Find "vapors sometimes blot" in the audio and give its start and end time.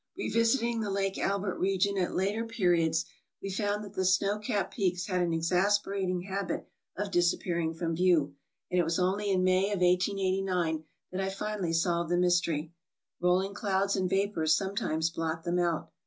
14.09-15.43